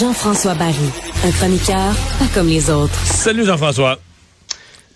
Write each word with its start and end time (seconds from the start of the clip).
Jean-François 0.00 0.54
Barry, 0.54 0.74
un 1.24 1.30
chroniqueur 1.32 1.94
pas 2.18 2.24
comme 2.32 2.48
les 2.48 2.70
autres. 2.70 2.94
Salut 3.04 3.44
Jean-François. 3.44 3.98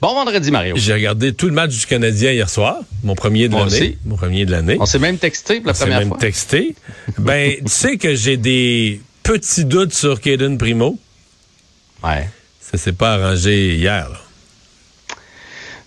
Bon 0.00 0.14
vendredi, 0.14 0.50
Mario. 0.50 0.76
J'ai 0.78 0.94
regardé 0.94 1.34
tout 1.34 1.46
le 1.46 1.52
match 1.52 1.76
du 1.76 1.86
Canadien 1.86 2.32
hier 2.32 2.48
soir, 2.48 2.78
mon 3.02 3.14
premier 3.14 3.48
de 3.48 3.54
l'année. 3.54 3.98
Mon 4.06 4.16
premier 4.16 4.46
de 4.46 4.50
l'année. 4.50 4.78
On 4.80 4.86
s'est 4.86 4.98
même 4.98 5.18
texté 5.18 5.60
pour 5.60 5.68
la 5.68 5.74
première 5.74 5.98
même 5.98 6.08
fois. 6.08 6.18
texté. 6.18 6.74
ben, 7.18 7.56
tu 7.56 7.68
sais 7.68 7.98
que 7.98 8.14
j'ai 8.14 8.38
des 8.38 9.02
petits 9.22 9.66
doutes 9.66 9.92
sur 9.92 10.22
Caden 10.22 10.56
Primo. 10.56 10.98
Ouais. 12.02 12.30
Ça 12.60 12.78
s'est 12.78 12.92
pas 12.92 13.14
arrangé 13.14 13.74
hier. 13.74 14.08
Là. 14.08 14.21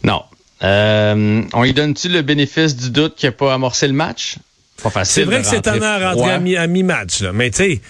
Non. 0.06 0.24
Euh, 0.64 1.42
on 1.54 1.64
lui 1.64 1.74
donne-tu 1.74 2.08
le 2.10 2.22
bénéfice 2.22 2.76
du 2.78 2.90
doute 2.92 3.16
qu'il 3.16 3.28
n'a 3.28 3.34
pas 3.34 3.54
amorcé 3.54 3.88
le 3.88 3.94
match? 3.94 4.36
Pas 4.82 4.90
facile. 4.90 5.14
C'est 5.14 5.24
vrai 5.24 5.42
que 5.42 5.48
c'est 5.48 5.58
rentrer 5.68 5.86
à 5.86 6.12
rentrer 6.14 6.32
à 6.32 6.40
mi- 6.40 6.56
à 6.56 6.68
mi-match, 6.68 7.22
là. 7.22 7.32
Mais 7.34 7.50
tu 7.52 7.58
sais, 7.58 7.82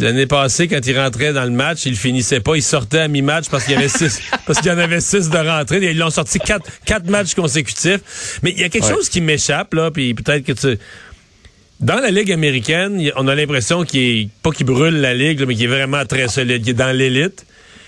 l'année 0.00 0.26
passée, 0.26 0.68
quand 0.68 0.80
il 0.86 0.98
rentrait 0.98 1.32
dans 1.32 1.44
le 1.44 1.50
match, 1.50 1.86
il 1.86 1.96
finissait 1.96 2.40
pas, 2.40 2.56
il 2.56 2.62
sortait 2.62 3.00
à 3.00 3.08
mi-match 3.08 3.46
parce 3.50 3.64
qu'il 3.64 3.74
y 3.74 3.76
avait 3.76 3.88
six, 4.00 4.20
parce 4.46 4.60
qu'il 4.60 4.68
y 4.70 4.74
en 4.74 4.78
avait 4.78 5.00
six 5.00 5.28
de 5.30 5.36
rentrée. 5.38 5.78
Ils 5.90 5.98
l'ont 5.98 6.10
sorti 6.10 6.38
quatre, 6.38 6.66
quatre 6.84 7.08
matchs 7.10 7.34
consécutifs. 7.34 8.38
Mais 8.42 8.52
il 8.52 8.60
y 8.60 8.64
a 8.64 8.68
quelque 8.68 8.84
Ouais. 8.86 8.92
chose 8.94 9.08
qui 9.08 9.20
m'échappe, 9.20 9.74
là, 9.74 9.90
puis 9.90 10.14
peut-être 10.14 10.44
que 10.44 10.52
tu... 10.52 10.78
Dans 11.80 11.98
la 12.00 12.10
Ligue 12.10 12.30
américaine, 12.32 13.10
on 13.16 13.26
a 13.26 13.34
l'impression 13.34 13.82
qu'il 13.84 14.00
est, 14.00 14.28
pas 14.42 14.52
qu'il 14.52 14.64
brûle 14.66 15.00
la 15.00 15.12
Ligue, 15.12 15.40
là, 15.40 15.46
mais 15.46 15.54
qu'il 15.54 15.64
est 15.64 15.68
vraiment 15.68 16.04
très 16.06 16.28
solide, 16.28 16.60
qu'il 16.62 16.70
est 16.70 16.74
dans 16.74 16.96
l'élite. 16.96 17.44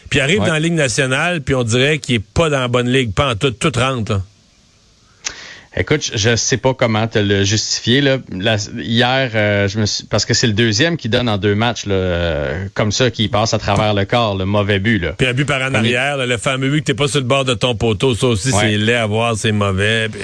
Puis 0.09 0.19
il 0.19 0.23
arrive 0.23 0.41
Ouais. 0.41 0.47
dans 0.47 0.53
la 0.55 0.61
Ligue 0.61 0.73
nationale, 0.75 1.41
puis 1.43 1.55
on 1.55 1.63
dirait 1.65 1.99
qu'il 1.99 2.17
est 2.17 2.25
pas 2.25 2.49
dans 2.51 2.61
la 2.61 2.69
bonne 2.69 2.89
ligue, 2.89 3.13
pas 3.13 3.31
en 3.33 3.35
tout, 3.37 3.51
tout 3.51 3.73
rentre, 3.77 4.13
là. 4.13 4.23
Écoute, 5.79 6.11
je 6.15 6.37
sais 6.37 6.57
pas 6.57 6.73
comment 6.73 7.07
te 7.07 7.19
le 7.19 7.45
justifier. 7.45 8.01
Là. 8.01 8.17
La- 8.33 8.57
hier, 8.79 9.31
euh, 9.35 9.69
je 9.69 9.79
me 9.79 9.85
suis, 9.85 10.05
parce 10.05 10.25
que 10.25 10.33
c'est 10.33 10.47
le 10.47 10.55
deuxième 10.55 10.97
qui 10.97 11.11
donne 11.11 11.29
en 11.29 11.37
deux 11.37 11.55
matchs, 11.55 11.85
là, 11.85 11.95
euh, 11.95 12.67
comme 12.73 12.91
ça, 12.93 13.11
qui 13.11 13.29
passe 13.29 13.53
à 13.53 13.59
travers 13.59 13.93
le 13.93 14.07
corps, 14.07 14.39
le 14.39 14.47
mauvais 14.47 14.79
but. 14.79 14.99
Là. 14.99 15.13
Puis 15.19 15.27
un 15.27 15.35
but 15.35 15.45
par 15.45 15.61
en 15.61 15.75
arrière, 15.75 16.17
là, 16.17 16.25
le 16.25 16.39
fameux 16.39 16.71
but 16.71 16.81
que 16.81 16.87
t'es 16.87 16.95
pas 16.95 17.09
sur 17.09 17.21
le 17.21 17.27
bord 17.27 17.45
de 17.45 17.53
ton 17.53 17.75
poteau, 17.75 18.15
ça 18.15 18.27
aussi, 18.29 18.53
Ouais. 18.53 18.59
c'est 18.63 18.79
laid 18.79 18.95
à 18.95 19.05
voir, 19.07 19.37
c'est 19.37 19.53
mauvais. 19.53 20.09
puis- 20.09 20.23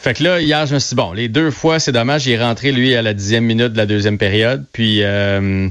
Fait 0.00 0.14
que 0.14 0.22
là, 0.22 0.40
hier, 0.40 0.64
je 0.66 0.74
me 0.74 0.78
suis 0.78 0.90
dit, 0.90 0.94
bon, 0.94 1.12
les 1.12 1.28
deux 1.28 1.50
fois, 1.50 1.80
c'est 1.80 1.92
dommage, 1.92 2.26
il 2.26 2.32
est 2.32 2.42
rentré, 2.42 2.70
lui, 2.70 2.94
à 2.94 3.02
la 3.02 3.14
dixième 3.14 3.44
minute 3.44 3.72
de 3.72 3.76
la 3.76 3.86
deuxième 3.86 4.16
période. 4.16 4.64
Puis, 4.72 5.02
euh, 5.02 5.68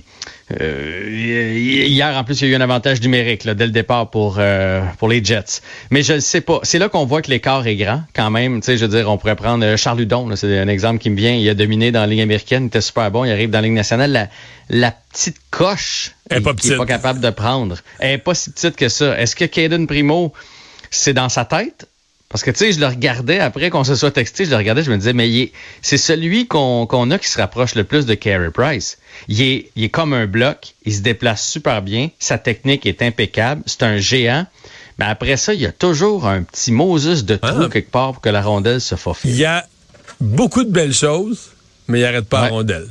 euh, 0.59 1.53
hier, 1.57 2.15
en 2.15 2.23
plus, 2.23 2.41
il 2.41 2.47
y 2.47 2.51
a 2.51 2.53
eu 2.53 2.57
un 2.57 2.61
avantage 2.61 3.01
numérique, 3.01 3.43
là, 3.43 3.53
dès 3.53 3.65
le 3.65 3.71
départ 3.71 4.09
pour, 4.09 4.37
euh, 4.39 4.81
pour 4.97 5.09
les 5.09 5.23
Jets. 5.23 5.61
Mais 5.91 6.03
je 6.03 6.13
ne 6.13 6.19
sais 6.19 6.41
pas. 6.41 6.59
C'est 6.63 6.79
là 6.79 6.87
qu'on 6.89 7.05
voit 7.05 7.21
que 7.21 7.29
l'écart 7.29 7.67
est 7.67 7.75
grand, 7.75 8.03
quand 8.13 8.29
même. 8.29 8.61
Tu 8.61 8.67
sais, 8.67 8.77
je 8.77 8.85
veux 8.85 8.97
dire, 8.97 9.09
on 9.09 9.17
pourrait 9.17 9.35
prendre 9.35 9.65
euh, 9.65 9.77
Charles 9.77 10.01
Hudon, 10.01 10.27
là, 10.27 10.35
c'est 10.35 10.59
un 10.59 10.67
exemple 10.67 10.99
qui 10.99 11.09
me 11.09 11.17
vient. 11.17 11.33
Il 11.33 11.47
a 11.49 11.53
dominé 11.53 11.91
dans 11.91 12.01
la 12.01 12.07
Ligue 12.07 12.21
américaine, 12.21 12.63
il 12.63 12.67
était 12.67 12.81
super 12.81 13.11
bon, 13.11 13.25
il 13.25 13.31
arrive 13.31 13.49
dans 13.49 13.59
la 13.59 13.63
Ligue 13.63 13.73
nationale. 13.73 14.11
La, 14.11 14.27
la 14.69 14.91
petite 14.91 15.37
coche 15.51 16.11
Elle 16.29 16.39
est 16.39 16.41
pas 16.41 16.53
qu'il 16.53 16.71
n'est 16.71 16.77
pas 16.77 16.85
capable 16.85 17.19
de 17.19 17.29
prendre. 17.29 17.77
Elle 17.99 18.11
est 18.11 18.17
pas 18.17 18.33
si 18.33 18.51
petite 18.51 18.75
que 18.75 18.89
ça. 18.89 19.19
Est-ce 19.19 19.35
que 19.35 19.45
Caden 19.45 19.87
Primo, 19.87 20.33
c'est 20.91 21.13
dans 21.13 21.29
sa 21.29 21.43
tête? 21.45 21.87
Parce 22.29 22.43
que, 22.43 22.51
tu 22.51 22.57
sais, 22.57 22.71
je 22.73 22.79
le 22.81 22.87
regardais 22.87 23.39
après 23.39 23.69
qu'on 23.69 23.85
se 23.85 23.95
soit 23.95 24.11
texté, 24.11 24.43
je 24.43 24.49
le 24.49 24.57
regardais, 24.57 24.83
je 24.83 24.91
me 24.91 24.97
disais, 24.97 25.13
mais 25.13 25.29
il 25.29 25.41
est- 25.43 25.51
c'est 25.81 25.97
celui 25.97 26.45
qu'on 26.45 26.85
qu'on 26.85 27.09
a 27.11 27.17
qui 27.19 27.29
se 27.29 27.37
rapproche 27.37 27.73
le 27.75 27.85
plus 27.85 28.05
de 28.05 28.15
Carey 28.15 28.51
Price. 28.51 28.97
Il 29.29 29.41
est, 29.41 29.71
il 29.77 29.85
est 29.85 29.89
comme 29.89 30.11
un 30.13 30.25
bloc, 30.27 30.73
il 30.85 30.93
se 30.93 30.99
déplace 31.01 31.47
super 31.47 31.81
bien, 31.81 32.09
sa 32.19 32.37
technique 32.37 32.85
est 32.85 33.01
impeccable, 33.01 33.61
c'est 33.65 33.83
un 33.83 33.97
géant. 33.97 34.45
Mais 34.99 35.05
après 35.05 35.37
ça, 35.37 35.53
il 35.53 35.61
y 35.61 35.65
a 35.65 35.71
toujours 35.71 36.27
un 36.27 36.43
petit 36.43 36.71
Moses 36.73 37.23
de 37.23 37.35
trou 37.37 37.63
Ah. 37.63 37.69
quelque 37.71 37.91
part 37.91 38.11
pour 38.13 38.21
que 38.21 38.29
la 38.29 38.41
rondelle 38.41 38.81
se 38.81 38.95
faufile. 38.95 39.31
Il 39.31 39.37
y 39.37 39.45
a 39.45 39.65
beaucoup 40.19 40.65
de 40.65 40.71
belles 40.71 40.93
choses, 40.93 41.51
mais 41.87 41.99
il 42.01 42.05
arrête 42.05 42.25
pas 42.27 42.41
Ouais. 42.41 42.47
à 42.47 42.51
rondelle. 42.51 42.87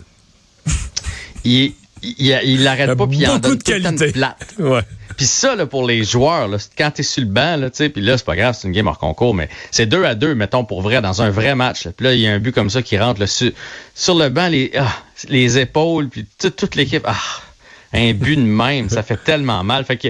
Il, 1.44 1.74
il, 2.02 2.40
il 2.44 2.62
l'arrête 2.62 2.94
pas, 2.96 3.06
puis 3.06 3.18
il 3.18 3.26
en 3.28 3.34
beaucoup 3.38 3.48
donne 3.48 3.58
de 3.58 3.62
tout 3.62 3.70
le 3.72 3.82
temps 3.82 3.90
une 3.90 3.96
qualité. 3.98 4.12
plate. 4.12 4.54
Ouais. 4.58 4.80
Puis 5.16 5.26
ça, 5.26 5.56
là, 5.56 5.66
pour 5.66 5.86
les 5.86 6.04
joueurs, 6.04 6.48
là, 6.48 6.58
quand 6.76 6.90
t'es 6.90 7.02
sur 7.02 7.22
le 7.22 7.28
banc, 7.28 7.56
là, 7.56 7.70
puis 7.70 8.02
là, 8.02 8.18
c'est 8.18 8.26
pas 8.26 8.36
grave, 8.36 8.56
c'est 8.58 8.68
une 8.68 8.74
game 8.74 8.86
hors 8.86 8.98
concours, 8.98 9.34
mais 9.34 9.48
c'est 9.70 9.86
deux 9.86 10.04
à 10.04 10.14
deux, 10.14 10.34
mettons, 10.34 10.64
pour 10.64 10.82
vrai, 10.82 11.00
dans 11.00 11.22
un 11.22 11.30
vrai 11.30 11.54
match. 11.54 11.84
là. 11.84 11.92
Puis 11.96 12.04
là, 12.04 12.14
il 12.14 12.20
y 12.20 12.26
a 12.26 12.32
un 12.32 12.38
but 12.38 12.52
comme 12.52 12.70
ça 12.70 12.82
qui 12.82 12.98
rentre 12.98 13.20
là, 13.20 13.26
sur, 13.26 13.50
sur 13.94 14.14
le 14.14 14.28
banc, 14.28 14.48
les, 14.48 14.72
ah, 14.78 14.92
les 15.28 15.58
épaules, 15.58 16.08
puis 16.08 16.26
toute, 16.38 16.74
l'équipe. 16.74 17.04
Ah, 17.06 17.16
un 17.92 18.12
but 18.12 18.36
de 18.36 18.42
même, 18.42 18.90
ça 18.90 19.02
fait 19.02 19.16
tellement 19.16 19.64
mal. 19.64 19.84
Fait 19.84 19.96
que 19.96 20.08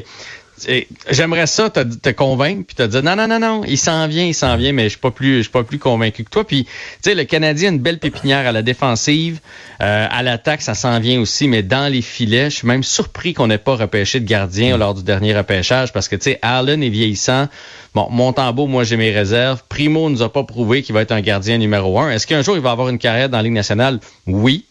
j'aimerais 1.10 1.46
ça 1.46 1.68
te, 1.70 1.80
te 1.82 2.08
convaincre 2.10 2.64
puis 2.66 2.76
te 2.76 2.82
dire 2.82 3.02
non 3.02 3.14
non 3.14 3.28
non 3.28 3.38
non 3.38 3.62
il 3.66 3.76
s'en 3.76 4.08
vient 4.08 4.24
il 4.24 4.34
s'en 4.34 4.56
vient 4.56 4.72
mais 4.72 4.84
je 4.84 4.90
suis 4.90 4.98
pas 4.98 5.10
plus 5.10 5.38
je 5.38 5.42
suis 5.42 5.50
pas 5.50 5.64
plus 5.64 5.78
convaincu 5.78 6.24
que 6.24 6.30
toi. 6.30 6.46
Puis 6.46 6.64
tu 6.64 6.70
sais 7.02 7.14
le 7.14 7.24
Canadien 7.24 7.68
a 7.68 7.72
une 7.72 7.78
belle 7.80 7.98
pépinière 7.98 8.46
à 8.46 8.52
la 8.52 8.62
défensive 8.62 9.40
Euh, 9.82 10.06
à 10.10 10.22
l'attaque 10.22 10.62
ça 10.62 10.74
s'en 10.74 10.98
vient 11.00 11.20
aussi 11.20 11.48
mais 11.48 11.62
dans 11.62 11.92
les 11.92 12.00
filets 12.00 12.48
je 12.48 12.56
suis 12.56 12.66
même 12.66 12.82
surpris 12.82 13.34
qu'on 13.34 13.48
n'ait 13.48 13.58
pas 13.58 13.76
repêché 13.76 14.20
de 14.20 14.24
gardien 14.24 14.78
lors 14.78 14.94
du 14.94 15.02
dernier 15.02 15.36
repêchage 15.36 15.92
parce 15.92 16.08
que 16.08 16.16
tu 16.16 16.22
sais 16.30 16.38
Allen 16.40 16.82
est 16.82 16.88
vieillissant. 16.88 17.48
Bon 17.94 18.08
Montembeau 18.10 18.66
moi 18.66 18.84
j'ai 18.84 18.96
mes 18.96 19.10
réserves. 19.10 19.62
Primo 19.68 20.08
nous 20.08 20.22
a 20.22 20.32
pas 20.32 20.44
prouvé 20.44 20.82
qu'il 20.82 20.94
va 20.94 21.02
être 21.02 21.12
un 21.12 21.20
gardien 21.20 21.58
numéro 21.58 21.98
un. 22.00 22.10
Est-ce 22.10 22.26
qu'un 22.26 22.40
jour 22.40 22.56
il 22.56 22.62
va 22.62 22.70
avoir 22.70 22.88
une 22.88 22.98
carrière 22.98 23.28
dans 23.28 23.36
la 23.36 23.42
Ligue 23.42 23.52
nationale? 23.52 24.00
Oui 24.26 24.64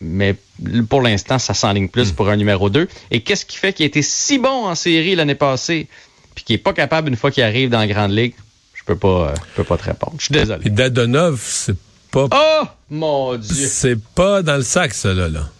mais 0.00 0.34
pour 0.88 1.02
l'instant, 1.02 1.38
ça 1.38 1.54
s'enligne 1.54 1.88
plus 1.88 2.12
pour 2.12 2.28
un 2.28 2.36
numéro 2.36 2.70
2. 2.70 2.88
Et 3.10 3.20
qu'est-ce 3.22 3.44
qui 3.46 3.56
fait 3.56 3.72
qu'il 3.72 3.84
a 3.84 3.86
été 3.86 4.02
si 4.02 4.38
bon 4.38 4.66
en 4.66 4.74
série 4.74 5.14
l'année 5.14 5.34
passée, 5.34 5.88
puis 6.34 6.44
qu'il 6.44 6.54
est 6.54 6.58
pas 6.58 6.72
capable, 6.72 7.08
une 7.08 7.16
fois 7.16 7.30
qu'il 7.30 7.42
arrive 7.42 7.70
dans 7.70 7.78
la 7.78 7.86
Grande 7.86 8.12
Ligue? 8.12 8.34
Je 8.74 8.82
peux 8.84 8.96
pas, 8.96 9.30
euh, 9.30 9.34
je 9.50 9.56
peux 9.56 9.64
pas 9.64 9.76
te 9.78 9.84
répondre. 9.84 10.14
Je 10.18 10.24
suis 10.26 10.32
désolé. 10.32 10.70
Dadonov, 10.70 11.40
c'est 11.44 11.76
pas, 12.10 12.28
Oh, 12.32 12.64
mon 12.90 13.36
Dieu! 13.36 13.66
c'est 13.68 14.00
pas 14.14 14.42
dans 14.42 14.56
le 14.56 14.62
sac, 14.62 14.94
ça, 14.94 15.12
là. 15.12 15.28
là. 15.28 15.50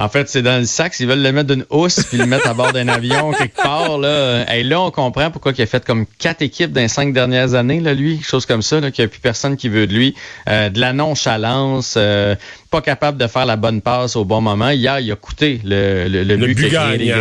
En 0.00 0.08
fait, 0.08 0.28
c'est 0.28 0.42
dans 0.42 0.58
le 0.60 0.64
sac. 0.64 0.94
Ils 1.00 1.08
veulent 1.08 1.22
le 1.22 1.32
mettre 1.32 1.48
d'une 1.52 1.64
housse 1.70 2.04
puis 2.08 2.18
le 2.18 2.26
mettre 2.26 2.48
à 2.48 2.54
bord 2.54 2.72
d'un 2.72 2.86
avion 2.86 3.32
quelque 3.38 3.56
part. 3.60 3.98
Là. 3.98 4.44
Et 4.54 4.62
là, 4.62 4.80
on 4.80 4.92
comprend 4.92 5.30
pourquoi 5.32 5.52
il 5.56 5.60
a 5.62 5.66
fait 5.66 5.84
comme 5.84 6.06
quatre 6.18 6.40
équipes 6.40 6.72
dans 6.72 6.80
les 6.80 6.86
cinq 6.88 7.12
dernières 7.12 7.54
années, 7.54 7.80
là, 7.80 7.94
lui. 7.94 8.20
Chose 8.22 8.46
comme 8.46 8.62
ça, 8.62 8.78
là, 8.78 8.92
qu'il 8.92 9.04
n'y 9.04 9.06
a 9.06 9.08
plus 9.08 9.18
personne 9.20 9.56
qui 9.56 9.68
veut 9.68 9.88
de 9.88 9.92
lui. 9.94 10.14
Euh, 10.48 10.68
de 10.68 10.78
la 10.80 10.92
nonchalance, 10.92 11.94
euh, 11.96 12.36
pas 12.70 12.80
capable 12.80 13.18
de 13.18 13.26
faire 13.26 13.44
la 13.44 13.56
bonne 13.56 13.80
passe 13.82 14.14
au 14.14 14.24
bon 14.24 14.40
moment. 14.40 14.70
Hier, 14.70 15.00
il 15.00 15.10
a 15.10 15.16
coûté 15.16 15.60
le, 15.64 16.06
le, 16.08 16.22
le 16.22 16.36
but, 16.36 16.54
but 16.54 16.70
gagnant. 16.70 17.16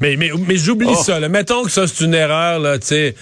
Mais, 0.00 0.16
mais, 0.16 0.30
mais 0.46 0.56
j'oublie 0.56 0.88
Oh. 0.90 0.94
ça, 1.02 1.18
là. 1.18 1.28
Mettons 1.28 1.64
que 1.64 1.70
ça, 1.70 1.86
c'est 1.88 2.04
une 2.04 2.14
erreur, 2.14 2.60
là, 2.60 2.78
tu 2.78 2.86
sais. 2.86 3.14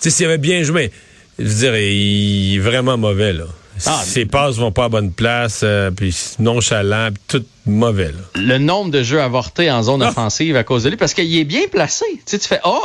Tu 0.00 0.08
sais, 0.08 0.10
s'il 0.16 0.26
avait 0.26 0.38
bien 0.38 0.62
joué, 0.62 0.92
je 1.38 1.44
veux 1.44 1.54
dire, 1.54 1.76
il 1.76 2.54
est 2.56 2.58
vraiment 2.60 2.96
mauvais, 2.96 3.32
là. 3.32 3.44
Ah, 3.86 4.02
Ses 4.04 4.26
passes 4.26 4.56
vont 4.56 4.72
pas 4.72 4.84
à 4.84 4.88
bonne 4.88 5.12
place, 5.12 5.60
euh, 5.62 5.90
puis 5.90 6.14
nonchalant, 6.38 7.10
puis 7.12 7.22
tout 7.40 7.44
mauvais, 7.66 8.12
là. 8.12 8.40
le 8.42 8.58
nombre 8.58 8.90
de 8.90 9.02
jeux 9.02 9.20
avortés 9.20 9.70
en 9.70 9.82
zone 9.82 10.02
Ah. 10.02 10.08
offensive 10.10 10.56
à 10.56 10.64
cause 10.64 10.84
de 10.84 10.90
lui, 10.90 10.96
parce 10.96 11.14
qu'il 11.14 11.34
est 11.36 11.44
bien 11.44 11.62
placé. 11.70 12.04
Tu 12.10 12.20
sais, 12.26 12.38
tu 12.38 12.48
fais 12.48 12.60
oh, 12.64 12.82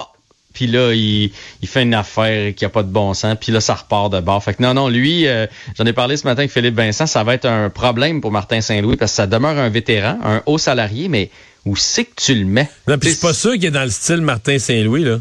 puis 0.54 0.68
là 0.68 0.94
il, 0.94 1.32
il 1.62 1.68
fait 1.68 1.82
une 1.84 1.94
affaire 1.94 2.54
qui 2.56 2.64
a 2.64 2.70
pas 2.70 2.84
de 2.84 2.88
bon 2.90 3.14
sens, 3.14 3.36
puis 3.40 3.52
là 3.52 3.60
ça 3.62 3.74
repart 3.76 4.12
de 4.14 4.20
bord. 4.22 4.42
Fait 4.44 4.54
que 4.54 4.64
non 4.64 4.74
non, 4.74 4.88
lui, 4.90 5.28
euh, 5.28 5.48
j'en 5.78 5.86
ai 5.86 5.94
parlé 5.94 6.16
ce 6.18 6.24
matin 6.26 6.40
avec 6.40 6.52
Philippe 6.52 6.76
Vincent, 6.76 7.08
ça 7.08 7.24
va 7.24 7.34
être 7.34 7.46
un 7.46 7.70
problème 7.70 8.22
pour 8.22 8.32
Martin 8.32 8.62
Saint-Louis 8.62 8.96
parce 8.96 9.12
que 9.12 9.16
ça 9.18 9.28
demeure 9.28 9.58
un 9.58 9.70
vétéran, 9.70 10.18
un 10.24 10.42
haut 10.46 10.58
salarié, 10.58 11.10
mais 11.10 11.30
où 11.66 11.76
c'est 11.76 12.06
que 12.06 12.12
tu 12.16 12.36
le 12.36 12.46
mets? 12.46 12.70
Non, 12.88 12.98
puis 12.98 13.10
je 13.10 13.16
suis 13.16 13.22
pas 13.22 13.34
sûr 13.34 13.54
qu'il 13.54 13.66
est 13.66 13.72
dans 13.72 13.84
le 13.84 13.90
style 13.90 14.22
Martin 14.22 14.58
Saint-Louis, 14.60 15.04
là. 15.04 15.18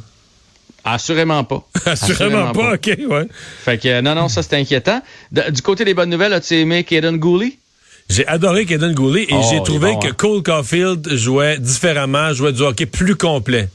Assurément 0.85 1.45
pas. 1.45 1.67
Assurément 1.87 2.53
pas, 2.53 2.75
OK, 2.75 2.91
ouais. 3.09 3.27
Fait 3.65 3.79
que 3.79 3.89
euh, 3.89 4.03
non 4.03 4.15
non, 4.15 4.29
ça 4.29 4.43
c'est 4.43 4.55
inquiétant. 4.57 5.01
De- 5.33 5.51
du 5.51 5.63
côté 5.63 5.85
des 5.85 5.95
bonnes 5.95 6.11
nouvelles, 6.11 6.33
as-tu 6.35 6.55
aimé 6.55 6.85
Kaden 6.85 7.17
Gooley? 7.17 7.59
J'ai 8.11 8.27
adoré 8.27 8.67
Kaden 8.67 8.93
Goulet 8.93 9.23
et 9.23 9.29
Oh, 9.33 9.41
j'ai 9.51 9.63
trouvé 9.63 9.93
bon, 9.93 9.99
que 9.99 10.09
hein. 10.09 10.15
Cole 10.15 10.43
Caulfield 10.43 11.09
jouait 11.15 11.57
différemment, 11.59 12.35
jouait 12.35 12.53
du 12.53 12.61
hockey 12.61 12.85
plus 12.85 13.17
complet. 13.17 13.69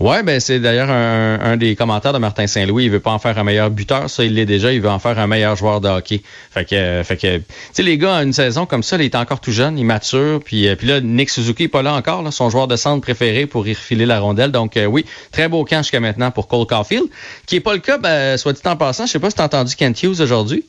Ouais, 0.00 0.22
ben 0.22 0.40
c'est 0.40 0.58
d'ailleurs 0.58 0.90
un, 0.90 1.38
un 1.40 1.56
des 1.56 1.76
commentaires 1.76 2.12
de 2.12 2.18
Martin 2.18 2.46
Saint-Louis. 2.46 2.84
Il 2.84 2.90
veut 2.90 3.00
pas 3.00 3.12
en 3.12 3.18
faire 3.18 3.38
un 3.38 3.44
meilleur 3.44 3.70
buteur, 3.70 4.10
ça 4.10 4.24
il 4.24 4.34
l'est 4.34 4.46
déjà. 4.46 4.72
Il 4.72 4.80
veut 4.80 4.90
en 4.90 4.98
faire 4.98 5.18
un 5.18 5.26
meilleur 5.26 5.56
joueur 5.56 5.80
de 5.80 5.88
hockey. 5.88 6.22
Fait 6.50 6.64
que, 6.64 6.74
euh, 6.74 7.04
fait 7.04 7.16
que, 7.16 7.38
tu 7.38 7.44
sais 7.72 7.82
les 7.82 7.98
gars, 7.98 8.16
une 8.22 8.32
saison 8.32 8.66
comme 8.66 8.82
ça, 8.82 8.96
il 8.96 9.02
est 9.02 9.14
encore 9.14 9.40
tout 9.40 9.52
jeune, 9.52 9.78
il 9.78 9.84
mature. 9.84 10.40
Puis, 10.44 10.68
euh, 10.68 10.76
puis 10.76 10.86
là, 10.86 11.00
Nick 11.00 11.30
Suzuki 11.30 11.64
est 11.64 11.68
pas 11.68 11.82
là 11.82 11.94
encore, 11.94 12.22
là, 12.22 12.30
son 12.30 12.50
joueur 12.50 12.68
de 12.68 12.76
centre 12.76 13.00
préféré 13.00 13.46
pour 13.46 13.66
y 13.66 13.74
refiler 13.74 14.06
la 14.06 14.20
rondelle. 14.20 14.50
Donc 14.50 14.76
euh, 14.76 14.86
oui, 14.86 15.04
très 15.30 15.48
beau 15.48 15.64
camp 15.64 15.82
jusqu'à 15.82 16.00
maintenant 16.00 16.30
pour 16.30 16.48
Cole 16.48 16.66
Caulfield, 16.66 17.04
qui 17.46 17.56
est 17.56 17.60
pas 17.60 17.74
le 17.74 17.80
cas. 17.80 17.98
Ben, 17.98 18.36
soit 18.36 18.52
dit 18.52 18.60
en 18.64 18.76
passant, 18.76 19.06
je 19.06 19.12
sais 19.12 19.18
pas 19.18 19.30
si 19.30 19.36
t'as 19.36 19.44
entendu 19.44 19.76
Kent 19.76 20.02
Hughes 20.02 20.20
aujourd'hui 20.20 20.64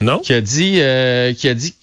Non? 0.00 0.18
qui 0.20 0.32
a 0.32 0.40
dit, 0.40 0.76
euh, 0.78 1.32
qui 1.34 1.48
a 1.48 1.54
dit, 1.54 1.74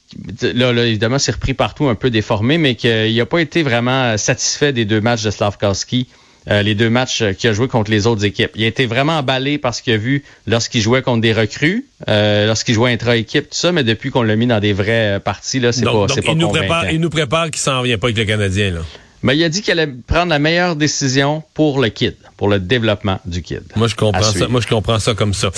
là, 0.41 0.73
là, 0.73 0.85
évidemment, 0.85 1.19
c'est 1.19 1.33
repris 1.33 1.53
partout, 1.53 1.87
un 1.87 1.95
peu 1.95 2.09
déformé, 2.09 2.57
mais 2.57 2.75
qu'il 2.75 3.15
n'a 3.15 3.25
pas 3.25 3.39
été 3.39 3.61
vraiment 3.61 4.17
satisfait 4.17 4.73
des 4.73 4.85
deux 4.85 5.01
matchs 5.01 5.23
de 5.23 5.31
Slavkowski. 5.31 6.07
Euh, 6.49 6.61
les 6.61 6.75
deux 6.75 6.89
matchs 6.89 7.23
qu'il 7.37 7.49
a 7.49 7.53
joué 7.53 7.67
contre 7.67 7.91
les 7.91 8.07
autres 8.07 8.25
équipes. 8.25 8.51
Il 8.55 8.63
a 8.63 8.67
été 8.67 8.85
vraiment 8.85 9.17
emballé 9.17 9.57
par 9.57 9.73
ce 9.75 9.81
qu'il 9.81 9.93
a 9.93 9.97
vu 9.97 10.23
lorsqu'il 10.47 10.81
jouait 10.81 11.01
contre 11.01 11.21
des 11.21 11.33
recrues, 11.33 11.85
euh, 12.07 12.47
lorsqu'il 12.47 12.75
jouait 12.75 12.91
intra-équipe, 12.91 13.49
tout 13.49 13.57
ça, 13.57 13.71
mais 13.71 13.83
depuis 13.83 14.09
qu'on 14.09 14.23
l'a 14.23 14.35
mis 14.35 14.47
dans 14.47 14.59
des 14.59 14.73
vraies 14.73 15.17
euh, 15.17 15.19
parties, 15.19 15.59
là, 15.59 15.71
c'est 15.71 15.85
pas, 15.85 15.91
donc, 15.91 16.11
c'est 16.11 16.21
pas 16.21 16.31
il, 16.31 16.37
nous 16.37 16.49
prépare, 16.49 16.91
il 16.91 16.99
nous 16.99 17.09
prépare 17.09 17.51
qu'il 17.51 17.61
s'en 17.61 17.81
vient 17.81 17.97
pas 17.97 18.07
avec 18.07 18.17
le 18.17 18.25
Canadien, 18.25 18.71
là. 18.71 18.81
Mais 19.21 19.35
il 19.35 19.43
a 19.43 19.49
dit 19.49 19.61
qu'il 19.61 19.77
allait 19.77 19.91
prendre 20.07 20.29
la 20.29 20.39
meilleure 20.39 20.75
décision 20.77 21.43
pour 21.53 21.81
le 21.81 21.89
kid, 21.89 22.15
pour 22.37 22.47
le 22.47 22.59
développement 22.59 23.19
du 23.25 23.41
kid. 23.41 23.63
Moi, 23.75 23.87
je 23.87 23.95
comprends 23.95 24.21
ça. 24.21 24.47
Moi, 24.47 24.61
je 24.61 24.67
comprends 24.67 24.99
ça 24.99 25.13
comme 25.13 25.33
ça. 25.33 25.51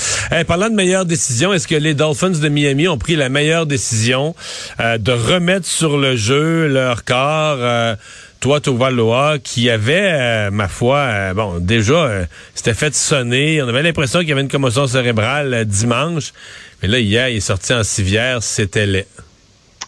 parlant 0.47 0.69
de 0.69 0.73
meilleure 0.73 1.05
décision, 1.05 1.53
est-ce 1.53 1.67
que 1.67 1.75
les 1.75 1.93
Dolphins 1.93 2.31
de 2.31 2.49
Miami 2.49 2.88
ont 2.88 2.97
pris 2.97 3.15
la 3.15 3.29
meilleure 3.29 3.67
décision 3.67 4.35
euh, 4.79 4.97
de 4.97 5.11
remettre 5.11 5.67
sur 5.67 5.97
le 5.97 6.15
jeu 6.15 6.67
leur 6.67 7.05
corps? 7.05 7.57
Euh, 7.59 7.95
toi, 8.41 8.89
Loa, 8.89 9.38
qui 9.39 9.69
avait, 9.69 10.11
euh, 10.11 10.51
ma 10.51 10.67
foi, 10.67 11.33
bon, 11.33 11.59
déjà, 11.59 12.27
c'était 12.55 12.73
fait 12.73 12.93
sonner. 12.93 13.61
On 13.61 13.67
avait 13.67 13.83
l'impression 13.83 14.19
qu'il 14.19 14.29
y 14.29 14.31
avait 14.33 14.41
une 14.41 14.49
commotion 14.49 14.88
cérébrale 14.88 15.65
dimanche. 15.65 16.33
Mais 16.81 16.88
là, 16.88 16.99
hier, 16.99 17.29
il 17.29 17.38
est 17.38 17.39
sorti 17.39 17.73
en 17.73 17.83
civière. 17.83 18.41
C'était 18.41 18.85
laid. 18.85 19.07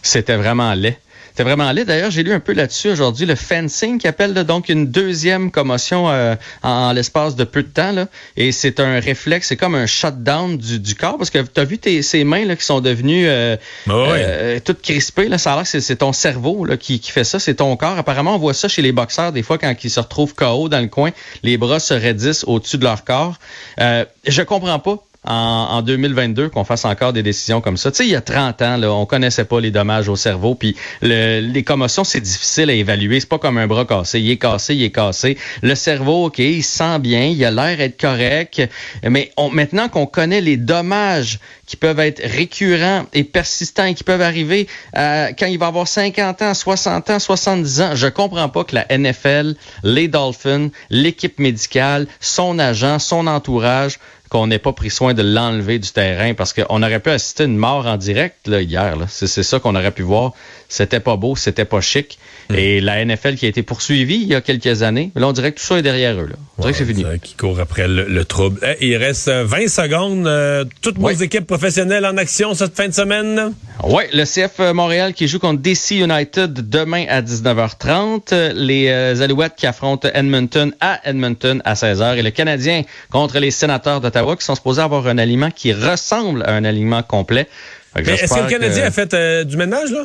C'était 0.02 0.36
vraiment 0.36 0.72
laid. 0.74 0.96
C'est 1.36 1.42
vraiment 1.42 1.72
laid. 1.72 1.84
D'ailleurs, 1.84 2.12
j'ai 2.12 2.22
lu 2.22 2.32
un 2.32 2.38
peu 2.38 2.52
là-dessus 2.52 2.90
aujourd'hui 2.90 3.26
le 3.26 3.34
fencing 3.34 3.98
qui 3.98 4.06
appelle 4.06 4.34
donc 4.44 4.68
une 4.68 4.86
deuxième 4.86 5.50
commotion 5.50 6.08
euh, 6.08 6.36
en, 6.62 6.92
l'espace 6.92 7.34
de 7.34 7.42
peu 7.42 7.64
de 7.64 7.68
temps. 7.68 7.90
Là. 7.90 8.06
Et 8.36 8.52
c'est 8.52 8.78
un 8.78 9.00
réflexe, 9.00 9.48
c'est 9.48 9.56
comme 9.56 9.74
un 9.74 9.86
shutdown 9.86 10.56
du, 10.56 10.78
du 10.78 10.94
corps 10.94 11.18
parce 11.18 11.30
que 11.30 11.38
tu 11.40 11.60
as 11.60 11.64
vu 11.64 11.78
tes, 11.78 12.02
ces 12.02 12.22
mains 12.22 12.44
là, 12.44 12.54
qui 12.54 12.64
sont 12.64 12.80
devenues 12.80 13.26
euh, 13.26 13.56
bah 13.86 13.94
euh, 13.94 14.60
toutes 14.64 14.80
crispées. 14.80 15.28
Là. 15.28 15.38
Ça 15.38 15.54
a 15.54 15.56
l'air 15.56 15.64
que 15.64 15.80
c'est 15.80 15.96
ton 15.96 16.12
cerveau 16.12 16.64
là, 16.64 16.76
qui, 16.76 17.00
qui 17.00 17.10
fait 17.10 17.24
ça, 17.24 17.40
c'est 17.40 17.56
ton 17.56 17.76
corps. 17.76 17.98
Apparemment, 17.98 18.36
on 18.36 18.38
voit 18.38 18.54
ça 18.54 18.68
chez 18.68 18.82
les 18.82 18.92
boxeurs 18.92 19.32
des 19.32 19.42
fois 19.42 19.58
quand 19.58 19.74
ils 19.82 19.90
se 19.90 19.98
retrouvent 19.98 20.34
KO 20.34 20.68
dans 20.68 20.80
le 20.80 20.86
coin, 20.86 21.10
les 21.42 21.56
bras 21.56 21.80
se 21.80 21.94
raidissent 21.94 22.44
au-dessus 22.44 22.78
de 22.78 22.84
leur 22.84 23.02
corps. 23.02 23.40
Euh, 23.80 24.04
je 24.24 24.42
comprends 24.42 24.78
pas 24.78 25.02
en, 25.24 25.82
2022 25.82 26.48
qu'on 26.48 26.64
fasse 26.64 26.84
encore 26.84 27.12
des 27.12 27.22
décisions 27.22 27.60
comme 27.60 27.76
ça. 27.76 27.90
Tu 27.90 27.98
sais, 27.98 28.06
il 28.06 28.12
y 28.12 28.16
a 28.16 28.20
30 28.20 28.62
ans, 28.62 28.76
là, 28.76 28.92
on 28.92 29.06
connaissait 29.06 29.44
pas 29.44 29.60
les 29.60 29.70
dommages 29.70 30.08
au 30.08 30.16
cerveau, 30.16 30.54
puis 30.54 30.76
les 31.02 31.62
commotions, 31.64 32.04
c'est 32.04 32.20
difficile 32.20 32.70
à 32.70 32.74
évaluer. 32.74 33.20
C'est 33.20 33.28
pas 33.28 33.38
comme 33.38 33.58
un 33.58 33.66
bras 33.66 33.84
cassé. 33.84 34.20
Il 34.20 34.30
est 34.30 34.38
cassé, 34.38 34.74
il 34.74 34.82
est 34.82 34.90
cassé. 34.90 35.36
Le 35.62 35.74
cerveau, 35.74 36.26
OK, 36.26 36.38
il 36.38 36.62
sent 36.62 36.98
bien, 36.98 37.24
il 37.26 37.44
a 37.44 37.50
l'air 37.50 37.76
d'être 37.76 38.00
correct, 38.00 38.62
mais 39.02 39.32
maintenant 39.52 39.88
qu'on 39.88 40.06
connaît 40.06 40.40
les 40.40 40.56
dommages 40.56 41.38
qui 41.66 41.76
peuvent 41.76 42.00
être 42.00 42.20
récurrents 42.22 43.06
et 43.12 43.24
persistants 43.24 43.86
et 43.86 43.94
qui 43.94 44.04
peuvent 44.04 44.20
arriver 44.20 44.66
quand 44.94 45.46
il 45.46 45.58
va 45.58 45.66
avoir 45.66 45.88
50 45.88 46.42
ans, 46.42 46.54
60 46.54 47.10
ans, 47.10 47.18
70 47.18 47.80
ans, 47.80 47.90
je 47.94 48.06
comprends 48.06 48.48
pas 48.48 48.64
que 48.64 48.74
la 48.74 48.86
NFL, 48.96 49.54
les 49.82 50.08
Dolphins, 50.08 50.68
l'équipe 50.90 51.38
médicale, 51.38 52.06
son 52.20 52.58
agent, 52.58 52.98
son 52.98 53.26
entourage 53.26 53.98
qu'on 54.34 54.48
n'ait 54.48 54.58
pas 54.58 54.72
pris 54.72 54.90
soin 54.90 55.14
de 55.14 55.22
l'enlever 55.22 55.78
du 55.78 55.92
terrain 55.92 56.34
parce 56.34 56.52
qu'on 56.52 56.82
aurait 56.82 56.98
pu 56.98 57.10
assister 57.10 57.44
à 57.44 57.46
une 57.46 57.56
mort 57.56 57.86
en 57.86 57.96
direct 57.96 58.48
là, 58.48 58.60
hier. 58.60 58.96
C'est 59.06 59.28
ça 59.28 59.60
qu'on 59.60 59.76
aurait 59.76 59.92
pu 59.92 60.02
voir. 60.02 60.32
C'était 60.68 60.98
pas 60.98 61.14
beau, 61.14 61.36
c'était 61.36 61.64
pas 61.64 61.80
chic. 61.80 62.18
Hmm. 62.50 62.56
Et 62.56 62.80
la 62.80 63.04
NFL 63.04 63.36
qui 63.36 63.46
a 63.46 63.48
été 63.48 63.62
poursuivie 63.62 64.16
il 64.16 64.26
y 64.26 64.34
a 64.34 64.40
quelques 64.40 64.82
années, 64.82 65.12
là, 65.14 65.28
on 65.28 65.32
dirait 65.32 65.52
que 65.52 65.60
tout 65.60 65.64
ça 65.64 65.78
est 65.78 65.82
derrière 65.82 66.20
eux. 66.20 66.26
Là. 66.26 66.34
On 66.56 66.62
dirait 66.62 66.72
que 66.72 66.78
c'est 66.78 66.84
fini. 66.84 67.04
Qui 67.20 67.34
court 67.34 67.58
après 67.58 67.88
le, 67.88 68.24
trouble. 68.24 68.60
Eh, 68.62 68.86
il 68.88 68.96
reste 68.96 69.28
20 69.28 69.68
secondes. 69.68 70.26
Euh, 70.26 70.64
toutes 70.82 70.98
nos 70.98 71.10
équipes 71.10 71.46
professionnelles 71.46 72.06
en 72.06 72.16
action 72.16 72.54
cette 72.54 72.76
fin 72.76 72.86
de 72.86 72.94
semaine. 72.94 73.52
Oui, 73.82 74.04
le 74.12 74.24
CF 74.24 74.72
Montréal 74.72 75.14
qui 75.14 75.26
joue 75.26 75.40
contre 75.40 75.60
DC 75.60 75.92
United 75.92 76.68
demain 76.68 77.06
à 77.08 77.22
19h30. 77.22 78.52
Les 78.54 78.88
euh, 78.88 79.20
Alouettes 79.20 79.56
qui 79.56 79.66
affrontent 79.66 80.08
Edmonton 80.14 80.72
à 80.80 81.00
Edmonton 81.04 81.60
à 81.64 81.74
16h. 81.74 82.18
Et 82.18 82.22
le 82.22 82.30
Canadien 82.30 82.82
contre 83.10 83.40
les 83.40 83.50
sénateurs 83.50 84.00
d'Ottawa 84.00 84.36
qui 84.36 84.44
sont 84.44 84.54
supposés 84.54 84.82
avoir 84.82 85.08
un 85.08 85.18
aliment 85.18 85.50
qui 85.50 85.72
ressemble 85.72 86.44
à 86.44 86.52
un 86.52 86.64
aliment 86.64 87.02
complet. 87.02 87.48
est-ce 87.96 88.32
que 88.32 88.40
le 88.40 88.48
Canadien 88.48 88.84
a 88.84 88.90
fait 88.92 89.12
euh, 89.12 89.42
du 89.42 89.56
ménage, 89.56 89.90
là? 89.90 90.04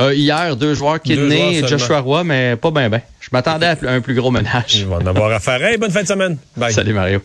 Euh, 0.00 0.14
hier, 0.14 0.56
deux 0.56 0.74
joueurs 0.74 1.00
kidney 1.00 1.58
et 1.58 1.66
Joshua 1.66 2.00
Roy, 2.00 2.24
mais 2.24 2.56
pas 2.56 2.70
bien, 2.70 2.88
ben. 2.88 3.00
Je 3.20 3.28
m'attendais 3.32 3.66
à 3.66 3.76
un 3.86 4.00
plus 4.00 4.14
gros 4.14 4.30
ménage. 4.30 4.76
Ils 4.76 4.86
vont 4.86 4.96
en 4.96 5.06
avoir 5.06 5.30
à 5.30 5.40
faire. 5.40 5.60
bonne 5.78 5.90
fin 5.90 6.02
de 6.02 6.08
semaine. 6.08 6.38
Bye. 6.56 6.72
Salut 6.72 6.94
Mario. 6.94 7.20